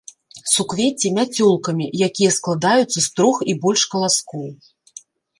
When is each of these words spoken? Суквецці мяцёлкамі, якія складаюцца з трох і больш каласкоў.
Суквецці 0.51 1.09
мяцёлкамі, 1.17 1.85
якія 2.07 2.31
складаюцца 2.37 2.95
з 2.95 3.03
трох 3.19 3.37
і 3.53 3.55
больш 3.67 3.81
каласкоў. 3.91 4.47